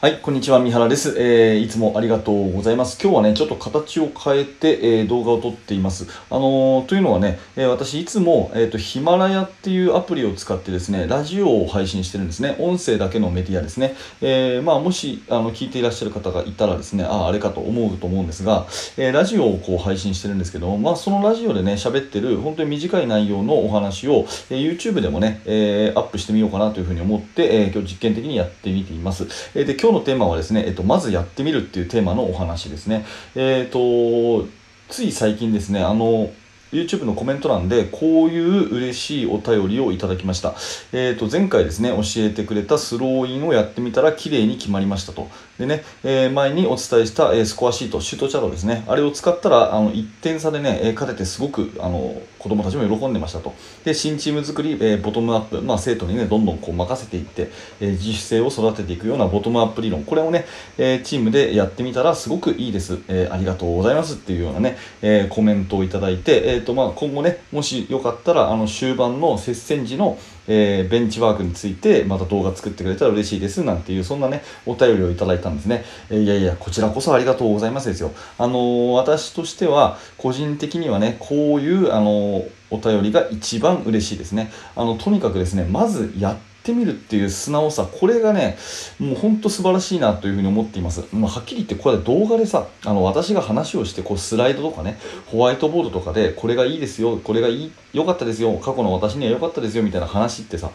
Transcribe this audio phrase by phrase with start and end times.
[0.00, 2.98] はい、こんにちは、三原です、えーいつもありがとうございます。
[3.02, 6.06] 今日はね、ちょっと形を変えて、えー動画を撮っています。
[6.30, 12.56] あのーというのはね、えー私いつも、えーと、ヒマラヤっていうアプリを使ってですね、ラジオを配信してるんですね。
[12.60, 13.94] 音声だけのメディアですね。
[14.22, 29.24] えーまあ、もし、あの、聞いていらっしゃる方がいたらですね、ああ、あれかと思うと思うんですが、えーラジオをこう配信してるんですけども、まあ、そのラジオでね、喋ってる、本当に短い内容のお話を、えー YouTube でもね、えーアップしてみようかなというふうに思って、えー今日実験的にやってみています。
[29.54, 33.04] えーで、今日のテーマはですね、えっと、まずやってみるっていうテーマのお話ですね。
[33.34, 34.46] えっ、と、
[34.88, 36.30] つい最近ですね、あの、
[36.72, 40.54] YouTube のコメント欄でこういう嬉しいお便りをいただきました。
[40.92, 45.28] えっ、と、前回ですね、教えてくれたスローインをやってみたら綺麗に決まりましたと。
[45.58, 53.54] でね、えー前にお伝えした、えスコアシート、シュートチャートですね、あれを使ったら、あの、1点差でね、勝ててすごく、あの、子供たちも喜んでましたと。
[53.84, 60.46] で、新チーム作り、えーボトムアップ、まあ、生徒にね、どんどんこう任せていって、えー自主性を育てていくようなボトムアップ理論、これをね、
[60.78, 62.98] えーチームでやってみたらすごくいいです。
[63.08, 75.84] えーありがとうございますっていうようなね、えーコメントをいただいて、えっ、と、まあ、今後ね、もしよかったら、あの、終盤の接戦時の、えーベンチワークについて、また動画作ってくれたら嬉しいです、なんていう、そんなね、お便りをいただいたんですね。
[76.10, 78.12] えーいやいや、こちらこそありがとうございますですよ。
[78.38, 84.52] あのー私としては、個人的にはね、こういう、あのお便りが一番嬉しいですね。
[84.76, 88.56] あの、とにかくですね、まずやっててみるっていう素直さ、これがね、
[88.98, 91.04] もう本当素晴らしいなというふうに思っています。
[91.12, 100.70] もうはっきり言って、これ動画でさ、あの、私が話をして、こう、スライドとかね、ホワイトボードとかで、これがいいですよ、これがいい、良かったですよ、過去の私には良かったですよ、みたいな話ってさ、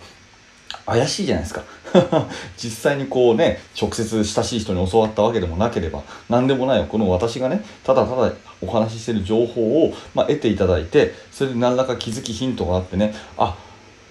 [0.86, 1.64] 怪しいじゃないですか
[2.58, 13.56] 実際にこうね直接親しい人に教わったわけでもなければ何でもないこの私がねただただお話ししてる情報を、まあ、得ていただいてそれで何らか気づきヒントがあってねあ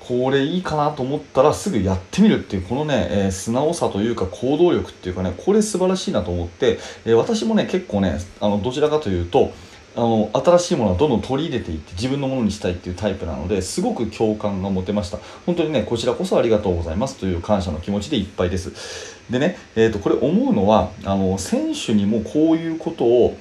[0.07, 9.53] これいいかなと思ったらすぐやってみるっていうこのね、えー素直さというか行動力っていうかねこれ素晴らしいなと思って、えー私もね結構ねあのどちらかというと
[9.97, 15.19] あの新しいものはどんどん取り入れていって自分のものにしたいっていうタイプなのですごく共感が持てました。
[15.47, 18.73] 本当にねこちらこそありがとうございますという感謝の気持ちでいっぱいです。
[19.31, 23.39] でね、えー、とこれ思うのはあの選手にもこういうことを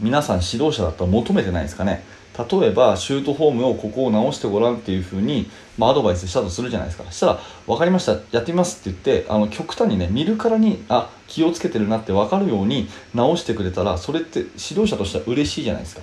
[0.00, 2.04] 皆さん指導者だったら求めてないですかね。
[2.38, 7.10] 例えばシュートフォームをここを直してごらんっていうふうに、まあ、アドバイスしたとするじゃないですか。
[7.10, 16.02] したら分かりましたやってみますって言ってあの極端にね見るからにあ気をつけてるなって分かるように直してくれたらそれって指導者としては嬉しいじゃないですか。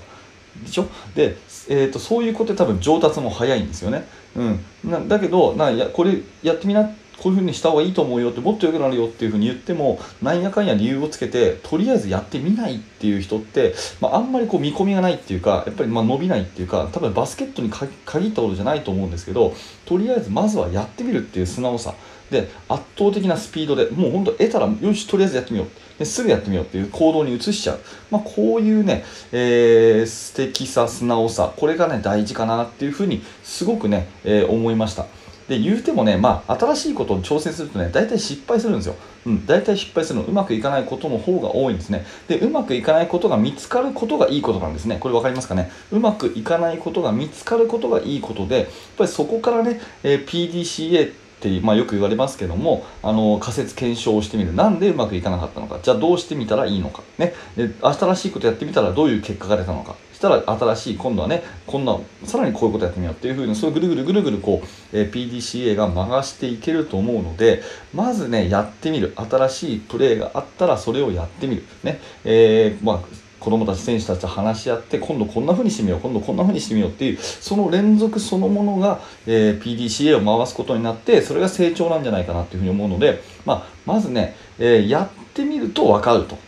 [0.64, 0.88] でしょ？
[1.16, 1.38] で、
[1.70, 6.90] えー、とそういうことで多分上達も早いんですよね、うん、なだけどなやこれやってみな
[7.20, 17.88] こういうふうにした方がいいと思うよってもっと良くなるよっていうふうに言ってもなんやかんや理由をつけてとりあえずやってみないっていう人って、まあ、あんまりこう見込みがないっていうかやっぱりまあ伸びないっていうか多分バスケットに限
[18.30, 19.54] ったことじゃないと思うんですけど
[19.86, 21.94] とりあえずまずはやってみるっていう素直さ。
[22.32, 25.68] で圧倒的なスピードでもう本当得たらよしとりあえずやってみよう。
[25.98, 27.80] ですぐやってみようっていう行動に移しちゃう、
[28.12, 35.06] まあ、こういうね、えー素敵さ素直さこれがね大事かなっていうふうにすごくね、えー思いました。
[35.48, 42.06] で言うてもね、まあ、新しいことを挑戦するとね大体失敗するんですよ、うん、大体失敗するのうまくいかないことの方が多いんですね。
[42.28, 44.98] でうまくいかないことが見つかることがいいことなんですね。
[45.00, 45.72] これ分かりますかね？
[45.92, 54.54] うまくいかないことが見つかることがいいことでやっぱりそこからね、えー PDCA っていう、まあ、よく言われますけどもあの仮説検証をしてみる。
[54.54, 55.80] なんでうまくいかなかったのか。
[55.82, 57.04] じゃあどうしてみたらいいのか。
[57.18, 57.34] ね。
[57.56, 59.96] で新しいことやってみたらどういう結果が出たのか。
[60.18, 64.68] したら新しい今度はねこんなさらにこういうことやってみようっていうふうにそれぐるぐるぐるぐるこう、
[64.98, 67.62] えー PDCA が回していけると思うので
[67.94, 69.14] まずねやってみる。
[69.16, 71.64] 新しいプレーがあったらそれをやってみる。
[71.84, 72.00] ね。
[72.26, 73.00] えーまあ
[73.40, 76.00] 子供たち選手たちと話し合って今度こんな風にしてみよう。
[76.00, 86.47] 今度こんな風にしてみようっていうその連続そのものが、えー PDCA を回すことになってそれが成長なんじゃないかなっていうふうに思うので、まあ、まずね、えーやってみると分かると。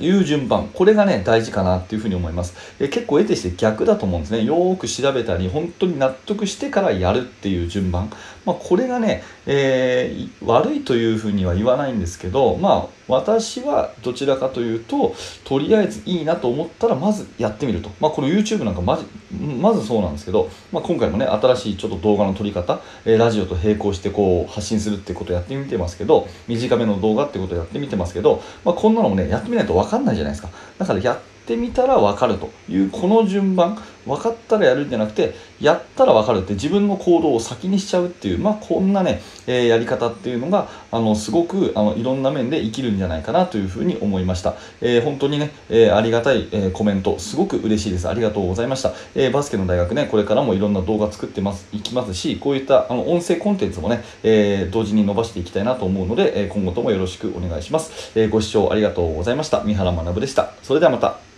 [0.00, 0.68] いう順番。
[0.72, 2.54] これがね大事かなっていうふうに思います。
[2.80, 4.44] え結構得てして逆だと思うんですね。
[4.44, 8.10] よーく調べたり本当に納得してからやるっていう順番。
[8.44, 15.14] まあこれがね、えー悪いというふうには言わないんですけどまあ私はどちらかというと
[15.44, 17.90] とりあえずいいなと思ったらまずやってみると。
[18.00, 30.50] まあこの YouTube なんかまじまずそうなんですけど、まあ、今回もね新しいちょっと動画の撮り方、えーラジオと並行してこう発信するってことやってみてますけど短めの動画ってことやってみてますけど、まあ、こんなのもねやってみないと分かんないじゃないですか。
[30.78, 33.78] だからやってみたら分かるというこの順番。
[34.08, 48.08] 分かったらやるんじゃなくてやったら分かるって自分の行動を先にしちゃうっていうまあこんなね、えー、やり方っていうのがあのすごくあのいろんな面で生きるんじゃないかなというふうに思いました、えー、本当にね、えー、ありがたい、えコメントすごく嬉しいです。
[48.08, 59.62] ありがとうございました、えバスケの大学ねこれからもいろんな動画作ってますいきますしこういったあの音声コンテンツもね、え同時に伸ばしていきたいなと思うので、え今後ともよろしくお願いします、えご視聴ありがとうございました。
[59.64, 60.52] 三原学でした。
[60.62, 61.37] それではまた。